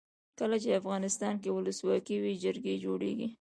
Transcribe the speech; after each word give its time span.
کله 0.39 0.55
چې 0.63 0.77
افغانستان 0.81 1.33
کې 1.43 1.49
ولسواکي 1.53 2.15
وي 2.23 2.33
جرګې 2.43 2.81
جوړیږي. 2.85 3.27